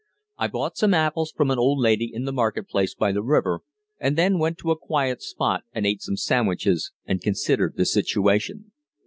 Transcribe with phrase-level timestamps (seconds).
[0.39, 3.59] I bought some apples from an old lady in the market place by the river,
[3.99, 8.71] and then went to a quiet spot and ate some sandwiches and considered the situation.